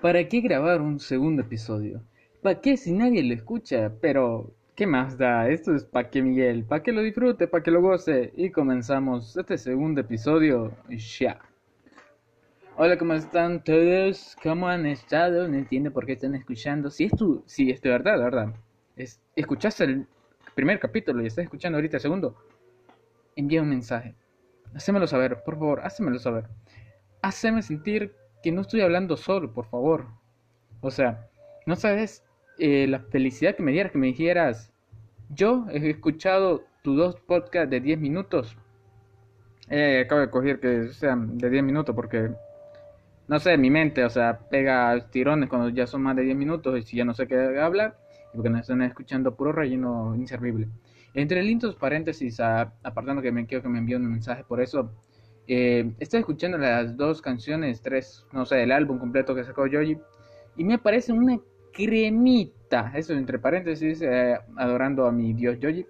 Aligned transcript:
¿Para 0.00 0.28
qué 0.28 0.42
grabar 0.42 0.82
un 0.82 1.00
segundo 1.00 1.40
episodio? 1.40 2.02
¿Para 2.42 2.60
qué 2.60 2.76
si 2.76 2.92
nadie 2.92 3.22
lo 3.22 3.32
escucha? 3.32 3.90
Pero, 4.02 4.52
¿qué 4.74 4.86
más 4.86 5.16
da? 5.16 5.48
Esto 5.48 5.74
es 5.74 5.84
para 5.84 6.10
que 6.10 6.22
Miguel, 6.22 6.64
para 6.64 6.82
que 6.82 6.92
lo 6.92 7.00
disfrute, 7.00 7.48
para 7.48 7.62
que 7.62 7.70
lo 7.70 7.80
goce. 7.80 8.30
Y 8.36 8.50
comenzamos 8.50 9.34
este 9.38 9.56
segundo 9.56 10.02
episodio 10.02 10.76
ya. 10.90 11.38
Hola, 12.76 12.98
¿cómo 12.98 13.14
están 13.14 13.64
todos? 13.64 14.36
¿Cómo 14.42 14.68
han 14.68 14.84
estado? 14.84 15.48
No 15.48 15.56
entiendo 15.56 15.90
por 15.90 16.04
qué 16.04 16.12
están 16.12 16.34
escuchando. 16.34 16.90
Si 16.90 17.04
es 17.04 17.12
tu, 17.12 17.42
si 17.46 17.70
es 17.70 17.80
de 17.80 17.88
verdad, 17.88 18.18
verdad. 18.18 18.54
Es, 18.96 19.18
escuchaste 19.34 19.84
el 19.84 20.06
primer 20.54 20.78
capítulo 20.78 21.22
y 21.22 21.26
estás 21.28 21.44
escuchando 21.44 21.78
ahorita 21.78 21.96
el 21.96 22.02
segundo. 22.02 22.36
Envía 23.34 23.62
un 23.62 23.70
mensaje. 23.70 24.14
Hacémelo 24.74 25.06
saber, 25.06 25.42
por 25.42 25.54
favor, 25.54 25.80
hacémelo 25.80 26.18
saber. 26.18 26.44
Haceme 27.22 27.62
sentir 27.62 28.14
no 28.52 28.62
estoy 28.62 28.80
hablando 28.80 29.16
solo, 29.16 29.52
por 29.52 29.66
favor. 29.66 30.06
O 30.80 30.90
sea, 30.90 31.28
no 31.66 31.76
sabes 31.76 32.24
eh, 32.58 32.86
la 32.86 33.00
felicidad 33.00 33.56
que 33.56 33.62
me 33.62 33.72
dieras, 33.72 33.92
que 33.92 33.98
me 33.98 34.06
dijeras, 34.06 34.72
yo 35.30 35.66
he 35.70 35.90
escuchado 35.90 36.64
tus 36.82 36.96
dos 36.96 37.16
podcasts 37.16 37.70
de 37.70 37.80
10 37.80 37.98
minutos. 37.98 38.56
Eh, 39.68 40.02
acabo 40.04 40.20
de 40.20 40.30
coger 40.30 40.60
que 40.60 40.88
sean 40.92 41.38
de 41.38 41.50
10 41.50 41.64
minutos 41.64 41.94
porque, 41.94 42.30
no 43.26 43.40
sé, 43.40 43.58
mi 43.58 43.70
mente, 43.70 44.04
o 44.04 44.10
sea, 44.10 44.38
pega 44.38 45.10
tirones 45.10 45.48
cuando 45.48 45.68
ya 45.70 45.86
son 45.86 46.02
más 46.02 46.14
de 46.16 46.22
10 46.22 46.36
minutos 46.36 46.78
y 46.78 46.82
si 46.82 46.96
ya 46.96 47.04
no 47.04 47.14
sé 47.14 47.26
qué 47.26 47.58
hablar, 47.58 47.98
porque 48.32 48.48
no 48.48 48.58
están 48.58 48.82
escuchando 48.82 49.34
puro 49.34 49.52
relleno 49.52 50.14
inservible. 50.14 50.68
Entre 51.14 51.42
lindos 51.42 51.74
paréntesis, 51.74 52.38
apartando 52.38 53.22
que 53.22 53.32
me 53.32 53.46
quiero 53.46 53.62
que 53.62 53.68
me 53.68 53.78
envíen 53.78 54.02
un 54.02 54.12
mensaje, 54.12 54.44
por 54.44 54.60
eso 54.60 54.92
eh, 55.48 55.92
estoy 56.00 56.20
escuchando 56.20 56.58
las 56.58 56.96
dos 56.96 57.22
canciones, 57.22 57.80
tres, 57.82 58.26
no 58.32 58.44
sé, 58.44 58.62
el 58.62 58.72
álbum 58.72 58.98
completo 58.98 59.34
que 59.34 59.44
sacó 59.44 59.62
Joji. 59.62 59.98
Y 60.56 60.64
me 60.64 60.78
parece 60.78 61.12
una 61.12 61.38
cremita. 61.72 62.92
Eso 62.94 63.12
entre 63.12 63.38
paréntesis, 63.38 64.00
eh, 64.02 64.38
adorando 64.56 65.06
a 65.06 65.12
mi 65.12 65.32
dios 65.34 65.58
Joji. 65.62 65.86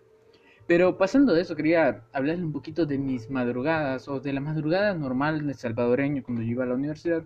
Pero 0.66 0.98
pasando 0.98 1.32
de 1.32 1.42
eso, 1.42 1.54
quería 1.54 2.02
hablarle 2.12 2.44
un 2.44 2.52
poquito 2.52 2.86
de 2.86 2.98
mis 2.98 3.30
madrugadas 3.30 4.08
o 4.08 4.18
de 4.18 4.32
la 4.32 4.40
madrugada 4.40 4.94
normal 4.94 5.46
de 5.46 5.54
salvadoreño 5.54 6.24
cuando 6.24 6.42
yo 6.42 6.50
iba 6.50 6.64
a 6.64 6.66
la 6.66 6.74
universidad. 6.74 7.22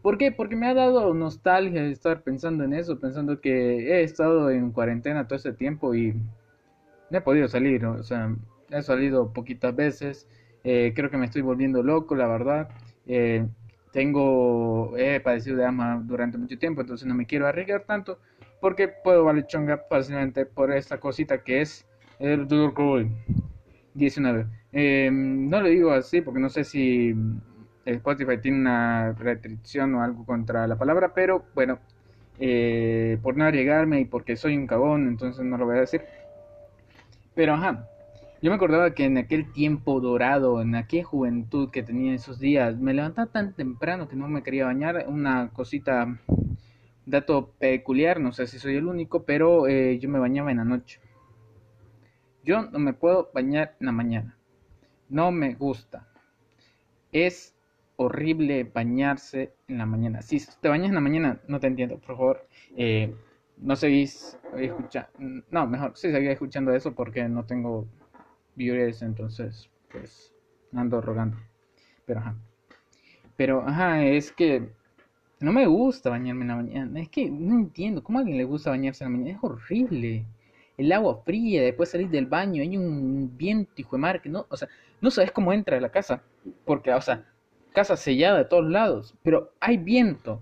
¿Por 0.00 0.16
qué? 0.18 0.30
Porque 0.30 0.54
me 0.54 0.68
ha 0.68 0.74
dado 0.74 1.12
nostalgia 1.14 1.82
estar 1.86 2.22
pensando 2.22 2.62
en 2.62 2.74
eso, 2.74 3.00
pensando 3.00 3.40
que 3.40 3.88
he 3.88 4.02
estado 4.04 4.50
en 4.50 4.70
cuarentena 4.70 5.26
todo 5.26 5.36
ese 5.36 5.52
tiempo 5.52 5.94
y 5.94 6.12
no 7.10 7.18
he 7.18 7.20
podido 7.20 7.48
salir, 7.48 7.84
o 7.86 8.02
sea, 8.02 8.34
he 8.70 8.82
salido 8.82 9.32
poquitas 9.32 9.74
veces 9.74 10.28
eh, 10.64 10.92
creo 10.96 11.10
que 11.10 11.18
me 11.18 11.26
estoy 11.26 11.42
volviendo 11.42 11.82
loco, 11.82 12.16
la 12.16 12.26
verdad. 12.26 12.68
Eh, 13.06 13.46
tengo, 13.92 14.96
he 14.96 15.20
padecido 15.20 15.58
de 15.58 15.66
asma 15.66 16.02
durante 16.02 16.38
mucho 16.38 16.58
tiempo, 16.58 16.80
entonces 16.80 17.06
no 17.06 17.14
me 17.14 17.26
quiero 17.26 17.46
arriesgar 17.46 17.82
tanto 17.82 18.18
porque 18.60 18.88
puedo 18.88 19.24
valer 19.24 19.46
chonga 19.46 19.84
fácilmente 19.88 20.46
por 20.46 20.72
esta 20.72 20.98
cosita 20.98 21.44
que 21.44 21.60
es 21.60 21.86
el 22.18 22.48
COVID 22.48 23.06
19. 23.92 24.46
Eh, 24.72 25.10
no 25.12 25.60
lo 25.60 25.68
digo 25.68 25.92
así 25.92 26.22
porque 26.22 26.40
no 26.40 26.48
sé 26.48 26.64
si 26.64 27.14
Spotify 27.84 28.38
tiene 28.38 28.58
una 28.58 29.12
restricción 29.12 29.94
o 29.94 30.02
algo 30.02 30.24
contra 30.24 30.66
la 30.66 30.76
palabra, 30.76 31.12
pero 31.14 31.44
bueno, 31.54 31.78
por 33.22 33.36
no 33.36 33.44
arriesgarme 33.44 34.00
y 34.00 34.06
porque 34.06 34.34
soy 34.34 34.56
un 34.56 34.66
cagón, 34.66 35.06
entonces 35.06 35.44
no 35.44 35.58
lo 35.58 35.66
voy 35.66 35.76
a 35.76 35.80
decir. 35.80 36.02
Pero 37.34 37.54
ajá, 37.54 37.86
yo 38.44 38.50
me 38.50 38.56
acordaba 38.56 38.94
que 38.94 39.06
en 39.06 39.16
aquel 39.16 39.50
tiempo 39.52 40.00
dorado, 40.00 40.60
en 40.60 40.74
aquella 40.74 41.04
juventud 41.04 41.70
que 41.70 41.82
tenía 41.82 42.12
esos 42.12 42.38
días, 42.38 42.76
me 42.76 42.92
levantaba 42.92 43.32
tan 43.32 43.54
temprano 43.54 44.06
que 44.06 44.16
no 44.16 44.28
me 44.28 44.42
quería 44.42 44.66
bañar. 44.66 45.06
Una 45.08 45.48
cosita, 45.54 46.20
dato 47.06 47.54
peculiar, 47.58 48.20
no 48.20 48.34
sé 48.34 48.46
si 48.46 48.58
soy 48.58 48.76
el 48.76 48.86
único, 48.86 49.22
pero 49.22 49.66
eh, 49.66 49.98
yo 49.98 50.10
me 50.10 50.18
bañaba 50.18 50.50
en 50.50 50.58
la 50.58 50.64
noche. 50.66 51.00
Yo 52.42 52.68
no 52.70 52.78
me 52.78 52.92
puedo 52.92 53.30
bañar 53.32 53.76
en 53.80 53.86
la 53.86 53.92
mañana. 53.92 54.36
No 55.08 55.32
me 55.32 55.54
gusta. 55.54 56.06
Es 57.12 57.56
horrible 57.96 58.64
bañarse 58.64 59.54
en 59.68 59.78
la 59.78 59.86
mañana. 59.86 60.20
Si 60.20 60.38
te 60.60 60.68
bañas 60.68 60.90
en 60.90 60.96
la 60.96 61.00
mañana, 61.00 61.40
no 61.48 61.60
te 61.60 61.68
entiendo, 61.68 61.96
por 61.96 62.18
favor. 62.18 62.46
Eh, 62.76 63.14
no 63.56 63.74
seguís 63.74 64.38
escuchando. 64.54 65.08
No, 65.50 65.66
mejor 65.66 65.92
sí 65.96 66.12
seguía 66.12 66.32
escuchando 66.32 66.74
eso 66.74 66.94
porque 66.94 67.26
no 67.26 67.46
tengo 67.46 67.88
viures, 68.56 69.02
entonces 69.02 69.70
pues 69.90 70.32
ando 70.72 71.00
rogando. 71.00 71.36
Pero 72.06 72.20
ajá. 72.20 72.36
Pero 73.36 73.66
ajá, 73.66 74.04
es 74.04 74.32
que 74.32 74.68
no 75.40 75.52
me 75.52 75.66
gusta 75.66 76.10
bañarme 76.10 76.42
en 76.42 76.48
la 76.48 76.56
mañana. 76.56 77.00
Es 77.00 77.08
que 77.08 77.30
no 77.30 77.54
entiendo 77.54 78.02
cómo 78.02 78.18
a 78.18 78.20
alguien 78.22 78.38
le 78.38 78.44
gusta 78.44 78.70
bañarse 78.70 79.04
en 79.04 79.12
la 79.12 79.18
mañana. 79.18 79.36
Es 79.36 79.44
horrible. 79.44 80.24
El 80.76 80.92
agua 80.92 81.22
fría, 81.24 81.62
después 81.62 81.90
salir 81.90 82.08
del 82.08 82.26
baño, 82.26 82.62
hay 82.62 82.76
un 82.76 83.36
viento, 83.36 83.72
hijo 83.76 83.96
de 83.96 84.00
mar, 84.00 84.20
que 84.20 84.28
no, 84.28 84.46
o 84.48 84.56
sea, 84.56 84.68
no 85.00 85.10
sabes 85.10 85.30
cómo 85.30 85.52
entra 85.52 85.76
a 85.76 85.80
la 85.80 85.90
casa. 85.90 86.22
Porque, 86.64 86.92
o 86.92 87.00
sea, 87.00 87.24
casa 87.72 87.96
sellada 87.96 88.38
de 88.38 88.44
todos 88.46 88.68
lados, 88.68 89.14
pero 89.22 89.52
hay 89.60 89.76
viento. 89.76 90.40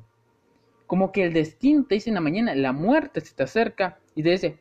Como 0.87 1.13
que 1.13 1.25
el 1.25 1.33
destino 1.33 1.85
te 1.85 1.97
dice 1.97 2.11
en 2.11 2.15
la 2.15 2.21
mañana, 2.21 2.55
la 2.55 2.73
muerte 2.73 3.21
se 3.21 3.35
te 3.35 3.43
acerca 3.43 3.99
y 4.15 4.23
te 4.23 4.31
dice, 4.31 4.59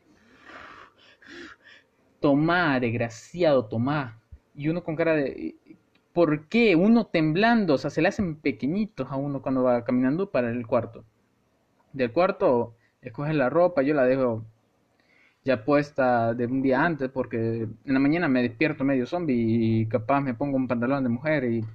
Tomá, 2.21 2.79
desgraciado, 2.79 3.65
tomá. 3.65 4.21
Y 4.55 4.69
uno 4.69 4.83
con 4.83 4.95
cara 4.95 5.15
de... 5.15 5.55
¿Por 6.13 6.47
qué? 6.47 6.75
Uno 6.75 7.05
temblando, 7.07 7.73
o 7.75 7.77
sea, 7.77 7.89
se 7.89 8.01
le 8.01 8.09
hacen 8.09 8.35
pequeñitos 8.35 9.11
a 9.11 9.15
uno 9.17 9.41
cuando 9.41 9.63
va 9.63 9.83
caminando 9.83 10.29
para 10.31 10.51
el 10.51 10.67
cuarto. 10.67 11.03
Del 11.93 12.11
cuarto, 12.13 12.75
escoge 13.01 13.33
la 13.33 13.49
ropa, 13.49 13.81
yo 13.81 13.93
la 13.93 14.05
dejo 14.05 14.45
ya 15.43 15.65
puesta 15.65 16.33
de 16.33 16.45
un 16.45 16.61
día 16.61 16.83
antes 16.83 17.09
porque 17.09 17.63
en 17.63 17.93
la 17.93 17.99
mañana 17.99 18.27
me 18.27 18.43
despierto 18.43 18.83
medio 18.83 19.07
zombie 19.07 19.35
y 19.81 19.85
capaz 19.87 20.21
me 20.21 20.35
pongo 20.35 20.57
un 20.57 20.67
pantalón 20.67 21.03
de 21.03 21.09
mujer 21.09 21.43
y, 21.45 21.65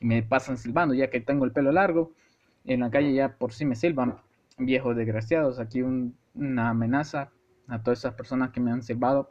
me 0.00 0.22
pasan 0.24 0.58
silbando 0.58 0.94
ya 0.94 1.10
que 1.10 1.20
tengo 1.20 1.44
el 1.44 1.52
pelo 1.52 1.70
largo. 1.72 2.12
En 2.64 2.80
la 2.80 2.90
calle 2.90 3.14
ya 3.14 3.36
por 3.36 3.52
sí 3.52 3.64
me 3.64 3.76
silban 3.76 4.16
viejos 4.58 4.96
desgraciados. 4.96 5.60
Aquí 5.60 5.80
una 5.82 6.70
amenaza 6.70 7.30
a 7.68 7.82
todas 7.82 8.00
esas 8.00 8.14
personas 8.14 8.50
que 8.50 8.60
me 8.60 8.72
han 8.72 8.82
silbado 8.82 9.30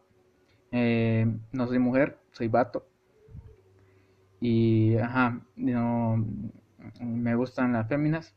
eh, 0.72 1.28
no 1.52 1.68
soy 1.68 1.80
mujer, 1.80 2.18
soy 2.32 2.48
vato. 2.48 2.88
Y, 4.40 4.98
ajá, 4.98 5.42
no, 5.56 6.26
me 7.02 7.36
gustan 7.36 7.74
las 7.74 7.88
féminas. 7.88 8.36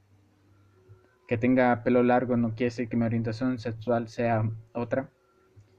Que 1.26 1.38
tenga 1.38 1.82
pelo 1.82 2.02
largo 2.02 2.36
no 2.36 2.50
quiere 2.50 2.66
decir 2.66 2.88
que 2.88 2.96
mi 2.96 3.06
orientación 3.06 3.58
sexual 3.58 4.08
sea 4.08 4.50
otra. 4.74 5.08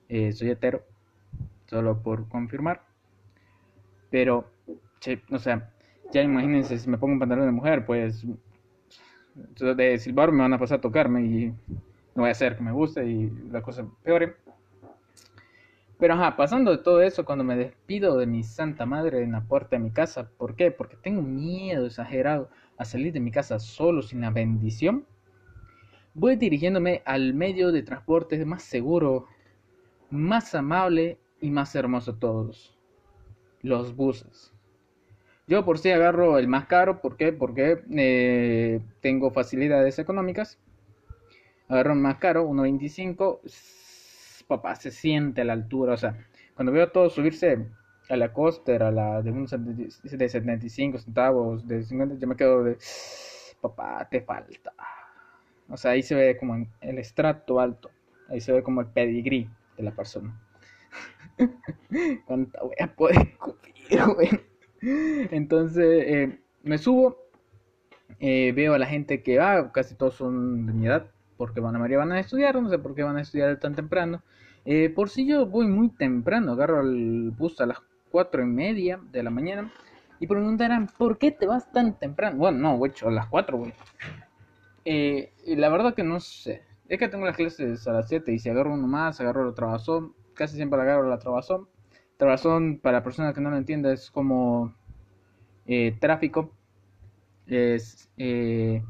Eh, 0.10 0.32
soy 0.32 0.50
hetero, 0.50 0.84
solo 1.68 2.02
por 2.02 2.28
confirmar. 2.28 2.82
Pero, 4.10 4.50
o 5.30 5.40
sea, 5.40 5.72
ya 6.12 6.24
imagínense, 6.24 6.80
si 6.80 6.90
me 6.90 6.98
pongo 6.98 7.14
un 7.14 7.20
pantalón 7.20 7.46
de 7.46 7.52
mujer, 7.52 7.86
pues 7.86 8.26
de 9.36 9.98
silbar 10.00 10.32
me 10.32 10.42
van 10.42 10.54
a 10.54 10.60
pasar 10.60 10.78
a 10.80 10.82
tocarme 10.82 11.24
y 11.26 11.48
no 12.16 12.22
voy 12.22 12.30
a 12.30 12.32
hacer 12.32 12.56
que 12.56 12.64
me 12.64 12.72
guste 12.72 13.06
y 13.06 13.30
la 13.52 13.62
cosa 13.62 13.86
peore. 14.04 14.36
Pero 15.98 16.14
ajá, 16.14 16.36
pasando 16.36 16.72
de 16.72 16.80
todo 16.80 17.02
eso, 17.02 17.24
cuando 17.24 17.44
me 17.44 17.56
despido 17.56 18.18
de 18.18 18.26
mi 18.26 18.44
santa 18.44 18.86
madre 18.86 19.24
en 19.24 19.32
la 19.32 19.42
puerta 19.42 19.78
de 19.78 19.84
mi 19.84 19.92
casa, 19.92 20.30
¿por 20.38 20.56
qué? 20.56 20.72
Porque 20.72 20.98
tengo 20.98 21.22
miedo 21.22 21.86
exagerado 21.86 22.50
a 22.78 22.84
salir 22.84 23.14
de 23.14 23.22
mi 23.22 23.32
casa 23.32 23.60
solo 23.60 24.02
sin 24.02 24.22
la 24.22 24.30
bendición. 24.30 25.06
Voy 26.14 26.36
dirigiéndome 26.36 27.02
al 27.06 27.34
medio 27.34 27.72
de 27.72 27.84
transporte 27.84 28.44
más 28.46 28.64
seguro, 28.64 29.28
más 30.10 30.54
amable 30.54 31.18
y 31.40 31.50
más 31.50 31.74
hermoso 31.76 32.14
de 32.14 32.20
todos. 32.20 32.78
Los 33.62 33.96
buses. 33.96 34.54
Yo 35.48 35.64
por 35.64 35.78
sí 35.78 35.92
agarro 35.92 36.40
el 36.40 36.48
más 36.48 36.66
caro, 36.66 37.02
¿por 37.02 37.18
qué? 37.18 37.32
Porque 37.32 37.84
eh, 37.92 38.82
tengo 39.00 39.32
facilidades 39.32 40.00
económicas. 40.00 40.60
Agarro 41.68 41.94
el 41.94 42.00
más 42.00 42.18
caro, 42.18 42.48
1.25 42.50 43.40
papá, 44.48 44.76
se 44.76 44.92
siente 44.92 45.42
a 45.42 45.46
la 45.46 45.54
altura. 45.54 45.94
O 45.94 45.98
sea, 45.98 46.18
cuando 46.56 46.72
veo 46.72 46.84
a 46.84 46.92
todos 46.92 47.14
subirse 47.14 47.68
a 48.10 48.16
la 48.16 48.32
coaster, 48.34 48.84
a 48.84 48.92
la 48.92 49.22
de, 49.22 49.32
unos 49.32 49.52
de 49.52 50.30
75 50.30 51.00
centavos, 51.00 51.68
de 51.68 51.84
50, 51.84 52.16
yo 52.20 52.28
me 52.28 52.36
quedo 52.36 52.64
de, 52.64 52.78
papá, 53.62 54.08
te 54.10 54.22
falta. 54.22 54.74
O 55.70 55.78
sea, 55.78 55.92
ahí 55.92 56.04
se 56.04 56.16
ve 56.16 56.38
como 56.38 56.68
el 56.82 57.00
estrato 57.00 57.60
alto. 57.60 57.90
Ahí 58.30 58.42
se 58.42 58.52
ve 58.52 58.64
como 58.64 58.82
el 58.82 58.88
pedigrí 58.88 59.50
de 59.78 59.84
la 59.84 59.92
persona. 59.92 60.40
¿Cuánta 62.26 62.64
wea 62.64 62.96
puede 62.96 63.36
cubrir, 63.38 64.46
Entonces, 65.32 66.04
eh, 66.08 66.40
me 66.64 66.78
subo. 66.78 67.24
Eh, 68.20 68.54
veo 68.56 68.76
a 68.76 68.80
la 68.80 68.86
gente 68.86 69.24
que 69.24 69.40
va, 69.40 69.58
ah, 69.58 69.72
casi 69.74 69.96
todos 69.96 70.14
son 70.14 70.68
de 70.68 70.74
mi 70.74 70.86
edad 70.86 71.12
porque 71.38 71.60
van 71.60 71.76
a 71.76 71.80
María 71.80 71.98
van 71.98 72.12
a 72.12 72.20
estudiar, 72.20 72.62
no 72.62 72.70
sé 72.70 72.80
por 72.80 72.96
qué 72.96 73.04
van 73.04 73.18
a 73.18 73.22
estudiar 73.22 73.60
tan 73.60 73.76
temprano. 73.76 74.22
Eh, 74.66 74.90
por 74.90 75.10
si 75.10 75.28
yo 75.28 75.46
voy 75.46 75.68
muy 75.68 75.90
temprano, 75.90 76.54
agarro 76.54 76.82
el 76.82 77.32
bus 77.32 77.62
a 77.62 77.66
las 77.66 77.80
cuatro 78.10 78.42
y 78.42 78.46
media 78.46 79.00
de 79.12 79.24
la 79.24 79.30
mañana 79.30 79.72
y 80.20 80.28
preguntarán, 80.28 80.88
¿por 80.98 81.18
qué 81.18 81.32
te 81.32 81.46
vas 81.46 81.72
tan 81.72 82.00
temprano? 82.00 82.38
Bueno, 82.38 82.58
no, 82.58 82.78
güey, 82.78 82.92
a 83.06 83.10
las 83.12 83.28
cuatro, 83.28 83.58
güey. 83.58 83.74
Eh, 84.86 85.34
la 85.48 85.70
verdad 85.70 85.94
que 85.94 86.04
no 86.04 86.20
sé. 86.20 86.64
Es 86.88 87.00
que 87.00 87.10
tengo 87.10 87.26
las 87.26 87.36
clases 87.36 87.88
a 87.88 87.94
las 87.94 88.08
7 88.08 88.32
y 88.32 88.40
si 88.40 88.50
agarro 88.50 88.74
uno 88.74 88.88
más, 88.88 89.20
agarro 89.20 89.46
la 89.46 89.54
trabazón. 89.56 90.14
Casi 90.36 90.56
siempre 90.56 90.80
agarro 90.80 91.10
la 91.10 91.18
trabazón. 91.18 91.68
Trabazón, 92.18 92.80
para 92.80 93.04
personas 93.04 93.34
que 93.34 93.42
no 93.42 93.50
lo 93.50 93.58
entiendan, 93.58 93.94
es 93.94 94.12
como 94.12 94.74
eh, 95.66 95.98
tráfico. 96.00 96.52
Es 97.48 98.10
eh, 98.18 98.84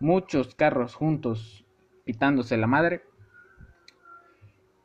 muchos 0.00 0.54
carros 0.54 0.94
juntos 0.94 1.64
pitándose 2.04 2.56
la 2.56 2.66
madre. 2.66 3.02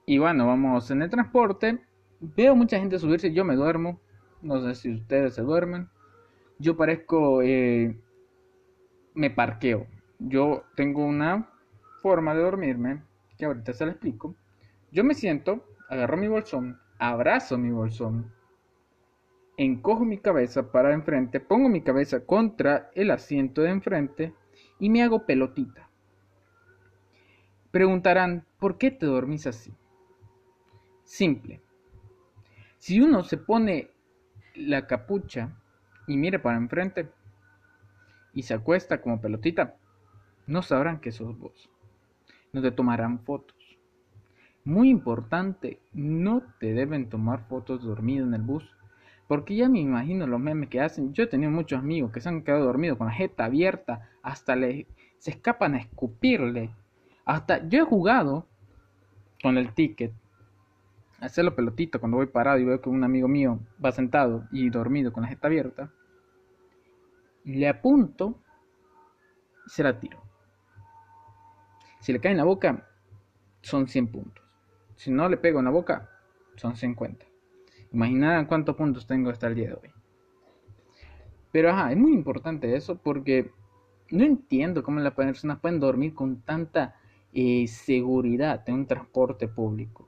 Y 0.06 0.19
bueno, 0.19 0.45
vamos 0.45 0.91
en 0.91 1.01
el 1.01 1.09
transporte. 1.09 1.79
Veo 2.19 2.56
mucha 2.56 2.77
gente 2.77 3.00
subirse, 3.00 3.33
yo 3.33 3.44
me 3.44 3.56
duermo. 3.56 4.00
No 4.41 4.62
sé 4.62 4.75
si 4.75 4.94
ustedes 4.94 5.33
se 5.33 5.41
duermen. 5.41 5.89
Yo 6.59 6.77
parezco... 6.77 7.41
Eh, 7.41 8.00
me 9.15 9.29
parqueo. 9.31 9.88
Yo 10.19 10.63
tengo 10.75 11.03
una 11.06 11.50
forma 12.01 12.35
de 12.35 12.41
dormirme 12.41 13.01
que 13.38 13.45
ahorita 13.45 13.73
se 13.73 13.85
la 13.85 13.94
explico. 13.94 14.35
Yo 14.91 15.03
me 15.03 15.13
siento, 15.13 15.65
agarro 15.89 16.17
mi 16.17 16.27
bolsón, 16.27 16.79
abrazo 17.00 17.57
mi 17.57 17.71
bolsón, 17.71 18.31
encojo 19.57 20.06
mi 20.06 20.19
cabeza 20.19 20.71
para 20.71 20.94
enfrente, 20.94 21.39
pongo 21.39 21.69
mi 21.69 21.81
cabeza 21.81 22.25
contra 22.25 22.91
el 22.94 23.12
asiento 23.12 23.62
de 23.62 23.69
enfrente 23.71 24.33
y 24.80 24.89
me 24.89 25.04
hago 25.04 25.25
pelotita. 25.25 25.89
Preguntarán, 27.72 28.45
¿por 28.60 28.77
qué 28.77 28.92
te 28.92 29.06
dormís 29.06 29.48
así? 29.48 29.74
Simple. 31.04 31.62
Si 32.77 33.01
uno 33.01 33.24
se 33.24 33.38
pone 33.38 33.89
la 34.56 34.88
capucha 34.88 35.50
y 36.07 36.18
mira 36.18 36.42
para 36.42 36.57
enfrente 36.57 37.10
y 38.33 38.44
se 38.44 38.54
acuesta 38.54 39.01
como 39.01 39.19
pelotita, 39.19 39.75
no 40.48 40.62
sabrán 40.62 41.00
que 41.00 41.12
sos 41.12 41.38
vos. 41.38 41.69
No 42.54 42.62
te 42.62 42.72
tomarán 42.72 43.19
fotos. 43.19 43.57
Muy 44.63 44.89
importante, 44.89 45.80
no 45.94 46.44
te 46.60 46.74
deben 46.74 47.10
tomar 47.10 47.48
fotos 47.48 47.83
dormido 47.83 48.25
en 48.25 48.33
el 48.33 48.42
bus. 48.42 48.75
Porque 49.27 49.56
ya 49.56 49.69
me 49.69 49.80
imagino 49.80 50.27
los 50.27 50.39
memes 50.39 50.69
que 50.69 50.81
hacen. 50.81 51.13
Yo 51.13 51.24
he 51.24 51.27
tenido 51.27 51.51
muchos 51.51 51.80
amigos 51.80 52.12
que 52.12 52.22
se 52.22 52.30
han 52.30 52.44
quedado 52.44 52.66
dormidos 52.66 52.98
con 52.98 53.07
la 53.07 53.13
jeta 53.13 53.45
abierta. 53.45 54.10
Hasta 54.25 54.56
le, 54.56 54.88
se 55.19 55.31
escapan 55.31 55.75
a 55.75 55.77
escupirle. 55.77 56.72
Hasta 57.25 57.68
yo 57.68 57.83
he 57.83 57.86
jugado 57.86 58.48
con 59.42 59.57
el 59.57 59.74
ticket 59.74 60.12
hacerlo 61.19 61.56
pelotito 61.56 62.00
cuando 62.00 62.18
voy 62.18 62.27
parado 62.27 62.60
y 62.60 62.66
veo 62.66 62.81
que 62.81 62.89
un 62.89 63.04
amigo 63.04 63.27
mío 63.27 63.60
va 63.83 63.92
sentado 63.92 64.48
y 64.51 64.69
dormido 64.69 65.13
con 65.13 65.24
la 65.24 65.30
jeta 65.30 65.48
abierta, 65.48 65.92
le 67.44 67.68
apunto 67.68 68.39
y 69.66 69.69
se 69.69 69.83
la 69.83 70.00
tiro. 70.00 70.22
Si 72.00 72.13
le 72.13 72.19
cae 72.19 72.31
en 72.31 72.38
la 72.38 72.44
boca, 72.44 72.88
son 73.62 73.88
100 73.88 74.07
puntos. 74.07 74.44
Si 74.95 75.12
no 75.12 75.27
le 75.27 75.38
pego 75.38 75.60
en 75.60 75.66
la 75.66 75.72
boca, 75.72 76.10
son 76.56 76.75
50. 76.75 77.25
Imaginad 77.92 78.48
cuántos 78.48 78.75
puntos 78.75 79.07
tengo 79.07 79.30
hasta 79.30 79.48
el 79.48 79.56
día 79.56 79.69
de 79.69 79.74
hoy. 79.74 79.92
Pero 81.51 81.72
ajá, 81.72 81.92
es 81.92 81.98
muy 81.98 82.13
importante 82.13 82.75
eso 82.75 82.98
porque 82.98 83.51
no 84.12 84.24
entiendo 84.24 84.84
cómo 84.84 85.00
las 85.00 85.13
personas 85.13 85.60
pueden 85.60 85.80
dormir 85.80 86.13
con 86.13 86.42
tanta 86.42 86.96
eh, 87.34 87.68
seguridad 87.68 88.63
en 88.68 88.75
un 88.75 88.88
transporte 88.88 89.48
público. 89.48 90.07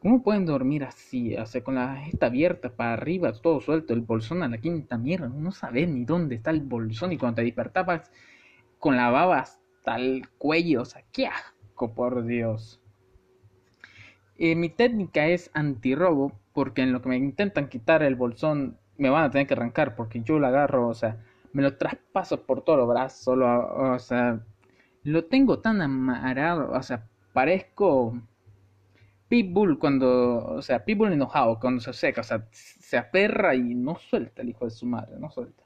¿Cómo 0.00 0.22
pueden 0.22 0.46
dormir 0.46 0.84
así? 0.84 1.34
O 1.36 1.44
sea, 1.44 1.64
con 1.64 1.74
la 1.74 1.96
gesta 1.96 2.26
abierta 2.26 2.70
para 2.70 2.92
arriba, 2.92 3.32
todo 3.32 3.60
suelto, 3.60 3.94
el 3.94 4.02
bolsón 4.02 4.44
a 4.44 4.48
la 4.48 4.58
quinta 4.58 4.96
mierda. 4.96 5.28
No 5.28 5.50
sabes 5.50 5.88
ni 5.88 6.04
dónde 6.04 6.36
está 6.36 6.50
el 6.50 6.60
bolsón. 6.60 7.10
Y 7.10 7.18
cuando 7.18 7.36
te 7.36 7.42
despertabas 7.42 8.12
con 8.78 8.96
la 8.96 9.10
baba 9.10 9.40
hasta 9.40 9.96
el 9.96 10.28
cuello. 10.38 10.82
O 10.82 10.84
sea, 10.84 11.02
qué 11.12 11.26
asco, 11.26 11.94
por 11.94 12.24
Dios. 12.24 12.80
Eh, 14.36 14.54
mi 14.54 14.68
técnica 14.68 15.26
es 15.26 15.50
antirrobo. 15.54 16.32
Porque 16.52 16.82
en 16.82 16.92
lo 16.92 17.02
que 17.02 17.08
me 17.08 17.16
intentan 17.16 17.68
quitar 17.68 18.04
el 18.04 18.14
bolsón, 18.14 18.78
me 18.98 19.10
van 19.10 19.24
a 19.24 19.30
tener 19.32 19.48
que 19.48 19.54
arrancar. 19.54 19.96
Porque 19.96 20.22
yo 20.22 20.38
lo 20.38 20.46
agarro, 20.46 20.86
o 20.86 20.94
sea, 20.94 21.24
me 21.58 21.64
lo 21.64 21.76
traspaso 21.76 22.46
por 22.46 22.62
todo 22.62 22.82
el 22.82 22.86
brazo. 22.86 23.32
o 23.32 23.98
sea, 23.98 24.40
lo 25.02 25.24
tengo 25.24 25.58
tan 25.58 25.82
amarrado. 25.82 26.70
O 26.70 26.82
sea, 26.84 27.04
parezco 27.32 28.14
Pitbull 29.28 29.76
cuando, 29.76 30.44
o 30.46 30.62
sea, 30.62 30.84
Pitbull 30.84 31.12
enojado 31.12 31.58
cuando 31.58 31.80
se 31.80 31.92
seca, 31.92 32.20
o 32.20 32.24
sea, 32.24 32.46
se 32.52 32.96
aferra 32.96 33.56
y 33.56 33.74
no 33.74 33.96
suelta 33.96 34.42
el 34.42 34.50
hijo 34.50 34.66
de 34.66 34.70
su 34.70 34.86
madre, 34.86 35.18
no 35.18 35.30
suelta. 35.30 35.64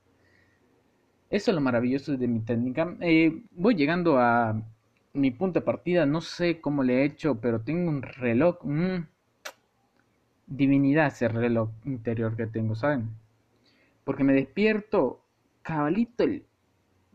Eso 1.29 1.51
es 1.51 1.55
lo 1.55 1.61
maravilloso 1.61 2.17
de 2.17 2.27
mi 2.27 2.41
técnica. 2.41 2.97
Eh, 3.01 3.43
voy 3.51 3.75
llegando 3.75 4.19
a 4.19 4.63
mi 5.13 5.31
punto 5.31 5.61
de 5.61 5.67
partida, 5.67 6.07
no 6.07 6.23
sé 6.23 6.59
cómo 6.63 6.83
le 6.83 7.03
he 7.03 7.05
hecho, 7.05 7.39
pero 7.39 7.61
tengo 7.61 7.91
un 7.91 8.01
reloj, 8.01 8.61
divinidad 10.47 11.09
ese 11.09 11.29
reloj 11.29 11.69
interior 11.85 12.35
que 12.35 12.47
tengo, 12.47 12.75
¿saben? 12.75 13.11
Porque 14.05 14.25
me 14.25 14.33
despierto 14.33 15.22
cabalito 15.63 16.25
el, 16.25 16.45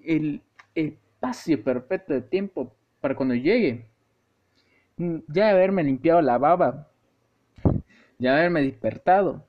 el 0.04 0.42
espacio 0.76 1.64
perfecto 1.64 2.14
de 2.14 2.22
tiempo 2.22 2.74
para 3.02 3.16
cuando 3.16 3.36
llegue 3.36 3.86
Mm, 4.98 5.20
ya 5.28 5.50
haberme 5.50 5.84
limpiado 5.84 6.22
la 6.22 6.40
baba, 6.40 6.88
ya 8.18 8.34
haberme 8.36 8.64
despertado, 8.64 9.46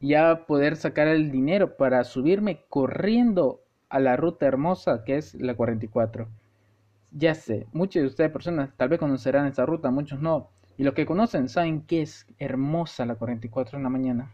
ya 0.00 0.46
poder 0.46 0.76
sacar 0.76 1.06
el 1.08 1.30
dinero 1.30 1.76
para 1.76 2.02
subirme 2.04 2.64
corriendo 2.68 3.62
a 3.88 4.00
la 4.00 4.16
ruta 4.16 4.46
hermosa 4.46 5.04
que 5.04 5.16
es 5.16 5.34
la 5.34 5.54
44. 5.54 6.28
Ya 7.12 7.34
sé, 7.34 7.66
muchos 7.72 8.02
de 8.02 8.08
ustedes 8.08 8.32
personas 8.32 8.70
tal 8.76 8.88
vez 8.88 8.98
conocerán 8.98 9.46
esa 9.46 9.64
ruta, 9.64 9.90
muchos 9.90 10.20
no. 10.20 10.50
Y 10.76 10.82
los 10.84 10.94
que 10.94 11.06
conocen 11.06 11.48
saben 11.48 11.82
que 11.82 12.02
es 12.02 12.26
hermosa 12.38 13.06
la 13.06 13.14
44 13.14 13.78
en 13.78 13.84
la 13.84 13.90
mañana. 13.90 14.32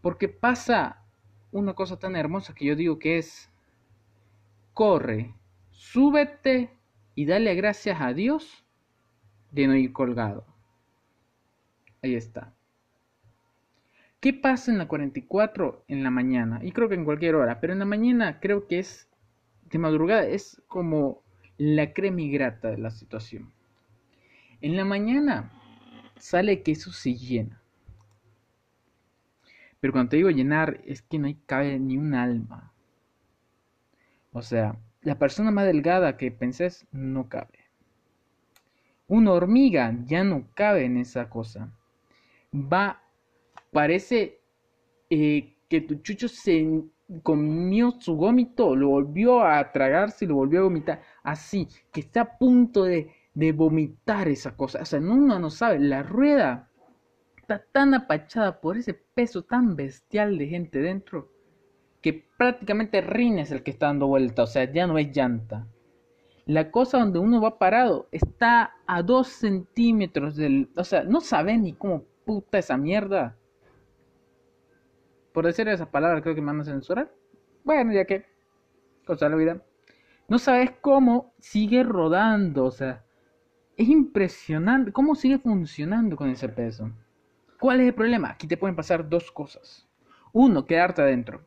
Porque 0.00 0.28
pasa 0.28 1.01
una 1.52 1.74
cosa 1.74 1.98
tan 1.98 2.16
hermosa 2.16 2.54
que 2.54 2.64
yo 2.64 2.74
digo 2.74 2.98
que 2.98 3.18
es, 3.18 3.50
corre, 4.72 5.34
súbete 5.70 6.70
y 7.14 7.26
dale 7.26 7.54
gracias 7.54 8.00
a 8.00 8.12
Dios 8.12 8.64
de 9.50 9.66
no 9.66 9.76
ir 9.76 9.92
colgado. 9.92 10.46
Ahí 12.02 12.14
está. 12.14 12.52
¿Qué 14.20 14.32
pasa 14.32 14.70
en 14.70 14.78
la 14.78 14.88
44 14.88 15.84
en 15.88 16.02
la 16.02 16.10
mañana? 16.10 16.60
Y 16.62 16.72
creo 16.72 16.88
que 16.88 16.94
en 16.94 17.04
cualquier 17.04 17.34
hora, 17.34 17.60
pero 17.60 17.72
en 17.72 17.80
la 17.80 17.84
mañana 17.84 18.40
creo 18.40 18.66
que 18.66 18.78
es 18.78 19.08
de 19.64 19.78
madrugada, 19.78 20.26
es 20.26 20.62
como 20.68 21.22
la 21.58 21.92
cremigrata 21.92 22.70
de 22.70 22.78
la 22.78 22.90
situación. 22.90 23.52
En 24.60 24.76
la 24.76 24.84
mañana 24.84 25.52
sale 26.18 26.62
que 26.62 26.72
eso 26.72 26.92
se 26.92 27.14
llena. 27.14 27.61
Pero 29.82 29.94
cuando 29.94 30.10
te 30.10 30.16
digo 30.18 30.30
llenar, 30.30 30.80
es 30.86 31.02
que 31.02 31.18
no 31.18 31.26
hay, 31.26 31.34
cabe 31.44 31.76
ni 31.80 31.98
un 31.98 32.14
alma. 32.14 32.72
O 34.32 34.40
sea, 34.40 34.78
la 35.00 35.18
persona 35.18 35.50
más 35.50 35.66
delgada 35.66 36.16
que 36.16 36.30
pensés 36.30 36.86
no 36.92 37.28
cabe. 37.28 37.58
Una 39.08 39.32
hormiga 39.32 39.92
ya 40.04 40.22
no 40.22 40.46
cabe 40.54 40.84
en 40.84 40.98
esa 40.98 41.28
cosa. 41.28 41.72
Va, 42.54 43.02
parece 43.72 44.38
eh, 45.10 45.56
que 45.68 45.80
tu 45.80 45.96
chucho 45.96 46.28
se 46.28 46.84
comió 47.24 47.90
su 47.98 48.14
gómito, 48.14 48.76
lo 48.76 48.90
volvió 48.90 49.44
a 49.44 49.72
tragarse 49.72 50.26
y 50.26 50.28
lo 50.28 50.36
volvió 50.36 50.60
a 50.60 50.64
vomitar. 50.64 51.02
Así, 51.24 51.66
que 51.92 52.02
está 52.02 52.20
a 52.20 52.38
punto 52.38 52.84
de, 52.84 53.10
de 53.34 53.50
vomitar 53.50 54.28
esa 54.28 54.56
cosa. 54.56 54.82
O 54.82 54.84
sea, 54.84 55.00
uno 55.00 55.40
no 55.40 55.50
sabe, 55.50 55.80
la 55.80 56.04
rueda 56.04 56.68
tan 57.58 57.94
apachada 57.94 58.60
por 58.60 58.76
ese 58.76 58.94
peso 58.94 59.42
tan 59.42 59.76
bestial 59.76 60.38
de 60.38 60.46
gente 60.46 60.78
dentro 60.80 61.30
que 62.02 62.28
prácticamente 62.36 63.00
Rin 63.00 63.38
es 63.38 63.52
el 63.52 63.62
que 63.62 63.70
está 63.70 63.86
dando 63.86 64.08
vuelta. 64.08 64.42
O 64.42 64.46
sea, 64.46 64.70
ya 64.70 64.86
no 64.86 64.98
es 64.98 65.16
llanta. 65.16 65.66
La 66.44 66.72
cosa 66.72 66.98
donde 66.98 67.20
uno 67.20 67.40
va 67.40 67.58
parado 67.58 68.08
está 68.10 68.74
a 68.86 69.02
dos 69.02 69.28
centímetros 69.28 70.36
del... 70.36 70.68
O 70.76 70.82
sea, 70.82 71.04
no 71.04 71.20
sabe 71.20 71.56
ni 71.56 71.72
cómo 71.72 72.04
puta 72.24 72.58
esa 72.58 72.76
mierda. 72.76 73.36
Por 75.32 75.46
decir 75.46 75.68
esa 75.68 75.90
palabra 75.90 76.20
creo 76.20 76.34
que 76.34 76.40
me 76.40 76.48
van 76.48 76.60
a 76.60 76.64
censurar. 76.64 77.10
Bueno, 77.64 77.92
ya 77.92 78.04
que... 78.04 78.26
Cosa 79.06 79.26
de 79.26 79.30
la 79.30 79.36
vida. 79.36 79.62
No 80.28 80.38
sabes 80.38 80.72
cómo 80.80 81.32
sigue 81.38 81.84
rodando. 81.84 82.64
O 82.64 82.70
sea, 82.72 83.04
es 83.76 83.88
impresionante 83.88 84.92
cómo 84.92 85.14
sigue 85.14 85.38
funcionando 85.38 86.16
con 86.16 86.28
ese 86.28 86.48
peso. 86.48 86.90
¿Cuál 87.62 87.80
es 87.80 87.86
el 87.86 87.94
problema? 87.94 88.30
Aquí 88.30 88.48
te 88.48 88.56
pueden 88.56 88.74
pasar 88.74 89.08
dos 89.08 89.30
cosas. 89.30 89.88
Uno, 90.32 90.66
quedarte 90.66 91.00
adentro. 91.00 91.46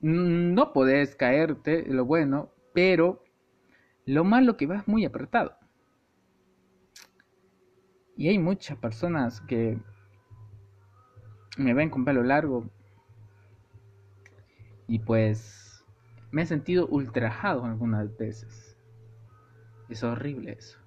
No 0.00 0.72
podés 0.72 1.14
caerte, 1.14 1.84
lo 1.86 2.04
bueno, 2.04 2.50
pero 2.74 3.22
lo 4.04 4.24
malo 4.24 4.56
que 4.56 4.66
vas 4.66 4.88
muy 4.88 5.04
apretado. 5.04 5.56
Y 8.16 8.30
hay 8.30 8.40
muchas 8.40 8.76
personas 8.78 9.40
que 9.42 9.78
me 11.56 11.72
ven 11.72 11.88
con 11.88 12.04
pelo 12.04 12.24
largo 12.24 12.68
y 14.88 14.98
pues 14.98 15.84
me 16.32 16.42
he 16.42 16.46
sentido 16.46 16.88
ultrajado 16.88 17.64
algunas 17.64 18.16
veces. 18.16 18.76
Es 19.88 20.02
horrible 20.02 20.56
eso. 20.58 20.81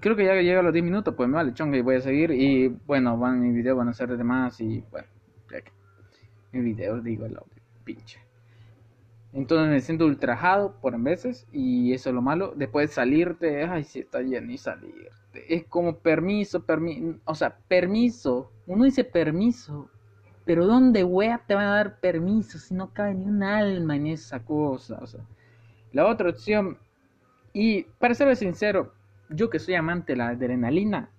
Creo 0.00 0.16
que 0.16 0.24
ya 0.24 0.34
llega 0.34 0.62
los 0.62 0.72
10 0.72 0.84
minutos, 0.84 1.14
pues 1.16 1.28
me 1.28 1.36
vale 1.36 1.54
chonga 1.54 1.76
y 1.78 1.82
voy 1.82 1.96
a 1.96 2.00
seguir. 2.00 2.30
Y 2.30 2.68
bueno, 2.68 3.16
van 3.16 3.40
mi 3.40 3.52
video 3.52 3.76
van 3.76 3.88
a 3.88 3.94
ser 3.94 4.16
de 4.16 4.24
más 4.24 4.60
y 4.60 4.84
bueno, 4.90 5.08
mi 6.52 6.60
video 6.60 7.00
digo 7.00 7.26
el 7.26 7.36
pinche. 7.84 8.20
Entonces 9.32 9.68
me 9.68 9.80
siento 9.80 10.06
ultrajado 10.06 10.76
por 10.80 10.96
veces 11.00 11.46
y 11.52 11.92
eso 11.92 12.10
es 12.10 12.14
lo 12.14 12.22
malo. 12.22 12.52
Después 12.56 12.92
salirte, 12.92 13.64
ay, 13.64 13.82
si 13.82 14.00
está 14.00 14.20
lleno 14.20 14.52
y 14.52 14.58
salirte. 14.58 15.10
Es 15.48 15.64
como 15.64 15.98
permiso, 15.98 16.64
permiso, 16.64 17.18
o 17.24 17.34
sea, 17.34 17.56
permiso. 17.66 18.52
Uno 18.66 18.84
dice 18.84 19.02
permiso, 19.02 19.90
pero 20.44 20.66
¿dónde 20.66 21.02
wea 21.02 21.42
te 21.44 21.54
van 21.54 21.66
a 21.66 21.74
dar 21.74 21.98
permiso 21.98 22.58
si 22.58 22.74
no 22.74 22.92
cabe 22.92 23.14
ni 23.14 23.24
un 23.24 23.42
alma 23.42 23.96
en 23.96 24.06
esa 24.06 24.38
cosa? 24.38 24.98
O 25.02 25.06
sea, 25.06 25.24
la 25.92 26.06
otra 26.06 26.30
opción, 26.30 26.78
y 27.52 27.82
para 27.98 28.14
ser 28.14 28.34
sincero, 28.36 28.92
yo 29.28 29.50
que 29.50 29.58
soy 29.58 29.74
amante 29.74 30.12
de 30.12 30.18
la 30.18 30.28
adrenalina, 30.28 31.10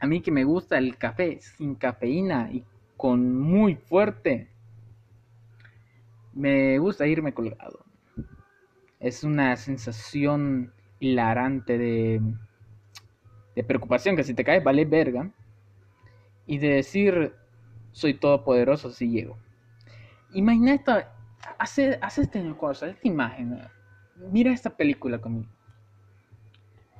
a 0.00 0.06
mí 0.06 0.20
que 0.20 0.30
me 0.30 0.44
gusta 0.44 0.78
el 0.78 0.96
café 0.98 1.40
sin 1.40 1.74
cafeína 1.74 2.50
y 2.52 2.64
con 2.96 3.38
muy 3.38 3.76
fuerte, 3.76 4.48
me 6.34 6.78
gusta 6.78 7.06
irme 7.06 7.32
colgado. 7.32 7.84
Es 9.00 9.24
una 9.24 9.56
sensación 9.56 10.72
hilarante 11.00 11.78
de, 11.78 12.20
de 13.54 13.64
preocupación 13.64 14.16
que 14.16 14.24
si 14.24 14.34
te 14.34 14.44
caes 14.44 14.62
vale 14.62 14.84
verga. 14.84 15.30
Y 16.46 16.58
de 16.58 16.68
decir, 16.68 17.34
soy 17.90 18.14
todopoderoso 18.14 18.90
si 18.90 19.10
llego. 19.10 19.36
Imagina 20.32 20.74
esta, 20.74 21.12
hace, 21.58 21.98
hace 22.00 22.22
esta 22.22 22.40
cosa, 22.56 22.88
esta 22.88 23.08
imagen. 23.08 23.58
Mira 24.30 24.52
esta 24.52 24.70
película 24.70 25.18
conmigo. 25.18 25.50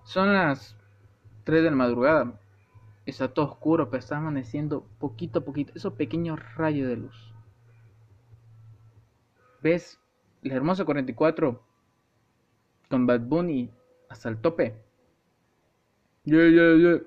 Son 0.06 0.32
las 0.32 0.74
3 1.44 1.62
de 1.62 1.70
la 1.70 1.76
madrugada. 1.76 2.40
Está 3.04 3.28
todo 3.28 3.46
oscuro, 3.46 3.90
pero 3.90 3.98
está 3.98 4.16
amaneciendo 4.16 4.88
poquito 4.98 5.40
a 5.40 5.44
poquito. 5.44 5.72
Esos 5.74 5.92
pequeños 5.92 6.40
rayos 6.56 6.88
de 6.88 6.96
luz 6.96 7.34
ves 9.66 9.98
la 10.42 10.54
hermosa 10.54 10.84
44 10.84 11.60
con 12.88 13.04
Bad 13.04 13.22
Bunny 13.22 13.68
hasta 14.08 14.28
el 14.28 14.40
tope. 14.40 14.76
Yeah, 16.22 16.48
yeah, 16.50 16.76
yeah. 16.76 17.02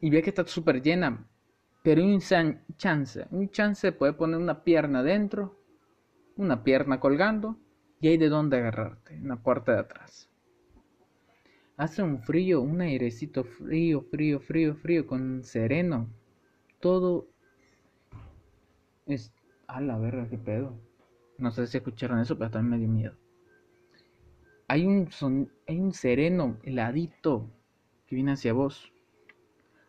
Y 0.00 0.08
ve 0.08 0.22
que 0.22 0.30
está 0.30 0.46
súper 0.46 0.80
llena. 0.80 1.26
Pero 1.82 2.00
hay 2.00 2.14
un 2.14 2.20
chance, 2.20 3.26
un 3.30 3.50
chance 3.50 3.86
de 3.86 3.92
poder 3.92 4.16
poner 4.16 4.38
una 4.38 4.64
pierna 4.64 5.02
dentro, 5.02 5.58
una 6.36 6.64
pierna 6.64 7.00
colgando, 7.00 7.56
y 8.00 8.08
hay 8.08 8.16
de 8.16 8.30
dónde 8.30 8.56
agarrarte, 8.56 9.14
en 9.14 9.28
la 9.28 9.36
puerta 9.36 9.72
de 9.72 9.80
atrás. 9.80 10.27
Hace 11.78 12.02
un 12.02 12.20
frío, 12.20 12.60
un 12.60 12.80
airecito 12.80 13.44
frío, 13.44 14.02
frío, 14.02 14.40
frío, 14.40 14.74
frío, 14.74 15.06
con 15.06 15.44
sereno. 15.44 16.10
Todo 16.80 17.28
es 19.06 19.32
a 19.68 19.80
la 19.80 19.96
verga, 19.96 20.28
qué 20.28 20.38
pedo. 20.38 20.76
No 21.38 21.52
sé 21.52 21.68
si 21.68 21.76
escucharon 21.76 22.18
eso, 22.18 22.36
pero 22.36 22.50
también 22.50 22.70
me 22.70 22.78
dio 22.78 22.88
miedo. 22.88 23.16
Hay 24.66 24.84
un, 24.84 25.12
son, 25.12 25.52
hay 25.68 25.78
un 25.78 25.92
sereno 25.92 26.58
heladito 26.64 27.48
que 28.08 28.16
viene 28.16 28.32
hacia 28.32 28.52
vos. 28.52 28.92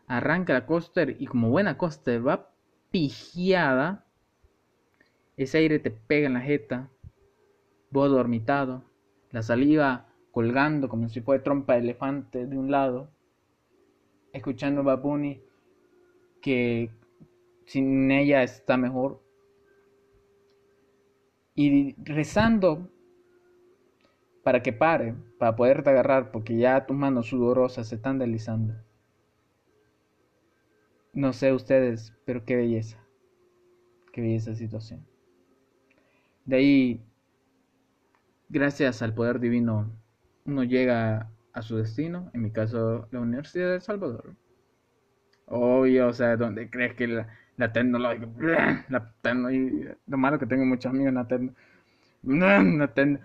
Arranca 0.06 0.54
la 0.54 0.68
coaster 0.68 1.18
y 1.20 1.26
como 1.26 1.50
buena 1.50 1.76
coaster 1.76 2.26
va 2.26 2.52
pigiada. 2.92 4.06
Ese 5.38 5.58
aire 5.58 5.80
te 5.80 5.90
pega 5.90 6.28
en 6.28 6.36
la 6.36 6.42
jeta. 6.42 6.92
Vos 7.90 8.12
dormitado. 8.12 8.84
La 9.32 9.42
saliva 9.42 10.09
colgando 10.32 10.90
como 10.90 11.10
si 11.10 11.22
fuera 11.22 11.44
trompa 11.44 11.74
de 11.74 11.80
elefante 11.80 12.46
de 12.46 12.58
un 12.58 12.72
lado. 12.72 13.10
Escuchando 14.34 14.84
Babuni 14.84 15.42
que 16.42 16.92
sin 17.66 18.10
ella 18.12 18.44
está 18.44 18.78
mejor 18.78 19.22
y 21.56 21.94
rezando 22.04 22.90
para 24.44 24.64
que 24.64 24.72
pare, 24.72 25.14
para 25.38 25.56
poderte 25.56 25.90
agarrar, 25.90 26.32
porque 26.32 26.58
ya 26.58 26.86
tus 26.86 26.96
manos 26.96 27.28
sudorosas 27.28 27.88
se 27.88 27.96
están 27.96 28.18
deslizando. 28.18 28.76
No 31.14 31.34
sé 31.34 31.52
ustedes, 31.52 32.16
pero 32.26 32.46
qué 32.46 32.56
belleza, 32.56 32.98
qué 34.14 34.22
belleza 34.22 34.56
situación. 34.56 35.06
De 36.46 36.56
ahí, 36.56 37.04
gracias 38.48 39.02
al 39.02 39.14
poder 39.14 39.40
divino, 39.40 39.92
uno 40.46 40.64
llega 40.64 41.30
a 41.54 41.62
su 41.62 41.78
destino, 41.78 42.30
en 42.34 42.44
mi 42.44 42.52
caso, 42.52 43.08
la 43.12 43.20
Universidad 43.20 43.70
de 43.70 43.76
El 43.76 43.82
Salvador. 43.82 44.36
Obvio, 45.48 46.08
o 46.08 46.14
sea, 46.14 46.38
donde 46.38 46.70
crees 46.70 46.94
que 46.96 47.08
la, 47.08 47.28
la 47.58 47.72
tecnología, 47.74 48.86
la 48.90 49.12
tecnología, 49.22 49.98
lo 50.08 50.18
malo 50.18 50.40
que 50.40 50.46
tengo 50.46 50.66
muchos 50.66 50.92
amigos 50.92 51.10
en 51.10 51.16
la 51.16 51.28
tecnología, 51.28 53.20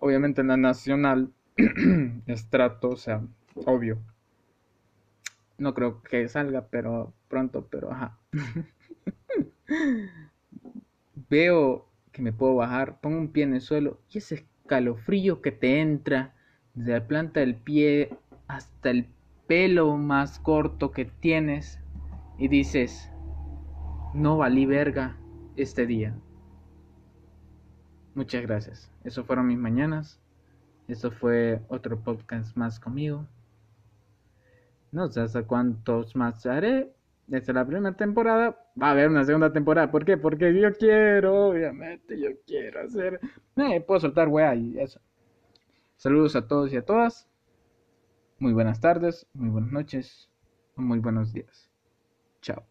obviamente 0.00 0.40
en 0.40 0.48
la 0.48 0.56
nacional, 0.56 1.32
estrato, 2.26 2.90
o 2.90 2.96
sea, 2.96 3.22
obvio. 3.54 3.98
No 5.58 5.74
creo 5.74 6.02
que 6.02 6.26
salga, 6.28 6.68
pero 6.70 7.12
pronto, 7.28 7.66
pero 7.70 7.92
ajá. 7.92 8.16
Veo 11.28 11.86
que 12.12 12.22
me 12.22 12.32
puedo 12.32 12.54
bajar, 12.56 13.00
pongo 13.00 13.18
un 13.18 13.28
pie 13.32 13.44
en 13.44 13.54
el 13.54 13.60
suelo 13.60 14.00
y 14.10 14.18
ese 14.18 14.36
escalofrío 14.36 15.42
que 15.42 15.52
te 15.52 15.80
entra 15.80 16.34
desde 16.78 16.92
la 16.92 17.06
planta 17.06 17.40
del 17.40 17.56
pie 17.56 18.16
hasta 18.46 18.90
el 18.90 19.06
pelo 19.48 19.96
más 19.96 20.38
corto 20.38 20.92
que 20.92 21.06
tienes 21.06 21.80
y 22.38 22.46
dices, 22.46 23.10
no 24.14 24.36
valí 24.36 24.64
verga 24.64 25.16
este 25.56 25.86
día. 25.86 26.14
Muchas 28.14 28.42
gracias. 28.42 28.92
Eso 29.02 29.24
fueron 29.24 29.48
mis 29.48 29.58
mañanas. 29.58 30.20
Eso 30.86 31.10
fue 31.10 31.60
otro 31.68 31.98
podcast 31.98 32.56
más 32.56 32.78
conmigo. 32.78 33.26
No 34.92 35.08
sé 35.08 35.20
hasta 35.20 35.42
cuántos 35.42 36.14
más 36.14 36.46
haré. 36.46 36.92
Desde 37.26 37.52
la 37.52 37.66
primera 37.66 37.96
temporada 37.96 38.56
va 38.80 38.88
a 38.88 38.90
haber 38.92 39.08
una 39.08 39.24
segunda 39.24 39.52
temporada. 39.52 39.90
¿Por 39.90 40.04
qué? 40.04 40.16
Porque 40.16 40.58
yo 40.58 40.72
quiero, 40.74 41.48
obviamente, 41.48 42.18
yo 42.18 42.30
quiero 42.46 42.82
hacer. 42.82 43.20
Eh, 43.56 43.80
puedo 43.80 43.98
soltar 43.98 44.28
weá 44.28 44.54
y 44.54 44.78
eso. 44.78 45.00
Saludos 45.98 46.36
a 46.36 46.46
todos 46.46 46.72
y 46.72 46.76
a 46.76 46.84
todas. 46.84 47.28
Muy 48.38 48.52
buenas 48.52 48.80
tardes, 48.80 49.26
muy 49.34 49.48
buenas 49.48 49.72
noches, 49.72 50.30
muy 50.76 51.00
buenos 51.00 51.32
días. 51.32 51.72
Chao. 52.40 52.64